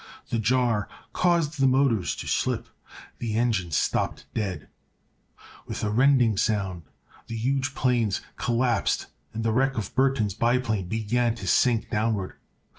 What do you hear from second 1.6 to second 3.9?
motors to slip; the engines